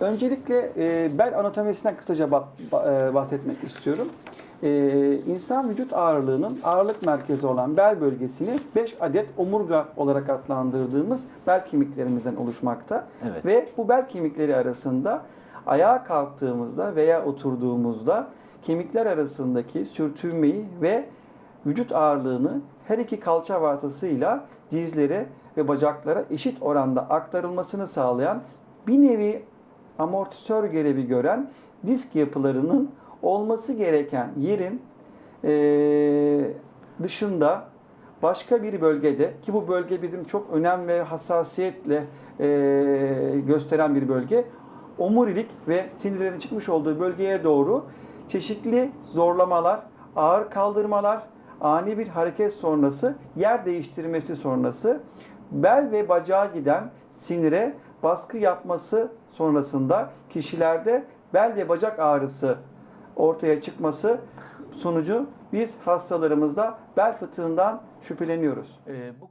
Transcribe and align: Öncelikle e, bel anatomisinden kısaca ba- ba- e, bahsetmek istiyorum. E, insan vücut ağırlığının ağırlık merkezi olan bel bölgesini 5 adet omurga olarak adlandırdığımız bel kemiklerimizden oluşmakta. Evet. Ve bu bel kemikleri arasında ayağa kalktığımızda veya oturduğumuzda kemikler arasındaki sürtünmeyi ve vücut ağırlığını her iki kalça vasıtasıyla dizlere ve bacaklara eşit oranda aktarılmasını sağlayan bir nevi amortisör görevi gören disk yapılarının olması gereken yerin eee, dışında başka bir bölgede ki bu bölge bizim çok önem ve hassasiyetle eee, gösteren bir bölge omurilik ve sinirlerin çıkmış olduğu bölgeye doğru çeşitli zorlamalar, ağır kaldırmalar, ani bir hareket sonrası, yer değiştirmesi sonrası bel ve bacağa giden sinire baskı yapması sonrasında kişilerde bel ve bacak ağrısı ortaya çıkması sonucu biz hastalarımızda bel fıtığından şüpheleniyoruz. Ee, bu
Öncelikle 0.00 0.72
e, 0.76 1.18
bel 1.18 1.38
anatomisinden 1.38 1.96
kısaca 1.96 2.24
ba- 2.24 2.44
ba- 2.72 3.10
e, 3.10 3.14
bahsetmek 3.14 3.64
istiyorum. 3.64 4.08
E, 4.62 5.14
insan 5.26 5.68
vücut 5.68 5.92
ağırlığının 5.92 6.58
ağırlık 6.64 7.06
merkezi 7.06 7.46
olan 7.46 7.76
bel 7.76 8.00
bölgesini 8.00 8.56
5 8.76 8.96
adet 9.00 9.26
omurga 9.36 9.88
olarak 9.96 10.30
adlandırdığımız 10.30 11.24
bel 11.46 11.66
kemiklerimizden 11.66 12.36
oluşmakta. 12.36 13.04
Evet. 13.30 13.46
Ve 13.46 13.68
bu 13.76 13.88
bel 13.88 14.08
kemikleri 14.08 14.56
arasında 14.56 15.22
ayağa 15.66 16.04
kalktığımızda 16.04 16.96
veya 16.96 17.24
oturduğumuzda 17.24 18.26
kemikler 18.62 19.06
arasındaki 19.06 19.84
sürtünmeyi 19.84 20.64
ve 20.82 21.04
vücut 21.66 21.92
ağırlığını 21.92 22.60
her 22.88 22.98
iki 22.98 23.20
kalça 23.20 23.62
vasıtasıyla 23.62 24.44
dizlere 24.70 25.26
ve 25.56 25.68
bacaklara 25.68 26.24
eşit 26.30 26.62
oranda 26.62 27.00
aktarılmasını 27.00 27.86
sağlayan 27.86 28.40
bir 28.86 29.02
nevi 29.02 29.42
amortisör 29.98 30.64
görevi 30.64 31.06
gören 31.06 31.50
disk 31.86 32.14
yapılarının 32.16 32.90
olması 33.22 33.72
gereken 33.72 34.30
yerin 34.38 34.82
eee, 35.44 36.52
dışında 37.02 37.64
başka 38.22 38.62
bir 38.62 38.80
bölgede 38.80 39.32
ki 39.42 39.54
bu 39.54 39.68
bölge 39.68 40.02
bizim 40.02 40.24
çok 40.24 40.50
önem 40.52 40.88
ve 40.88 41.02
hassasiyetle 41.02 42.04
eee, 42.40 43.40
gösteren 43.40 43.94
bir 43.94 44.08
bölge 44.08 44.44
omurilik 44.98 45.48
ve 45.68 45.84
sinirlerin 45.96 46.38
çıkmış 46.38 46.68
olduğu 46.68 47.00
bölgeye 47.00 47.44
doğru 47.44 47.84
çeşitli 48.28 48.90
zorlamalar, 49.04 49.80
ağır 50.16 50.50
kaldırmalar, 50.50 51.22
ani 51.60 51.98
bir 51.98 52.08
hareket 52.08 52.52
sonrası, 52.52 53.14
yer 53.36 53.64
değiştirmesi 53.64 54.36
sonrası 54.36 55.00
bel 55.50 55.88
ve 55.92 56.08
bacağa 56.08 56.46
giden 56.54 56.90
sinire 57.10 57.74
baskı 58.06 58.36
yapması 58.36 59.12
sonrasında 59.30 60.10
kişilerde 60.30 61.04
bel 61.34 61.56
ve 61.56 61.68
bacak 61.68 61.98
ağrısı 61.98 62.58
ortaya 63.16 63.62
çıkması 63.62 64.20
sonucu 64.72 65.26
biz 65.52 65.74
hastalarımızda 65.84 66.78
bel 66.96 67.18
fıtığından 67.18 67.82
şüpheleniyoruz. 68.02 68.80
Ee, 68.86 69.12
bu 69.20 69.30